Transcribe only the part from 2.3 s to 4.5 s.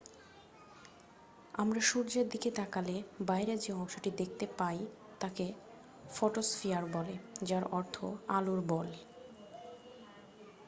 দিকে তাকালে বাইরের যে অংশটি দেখতে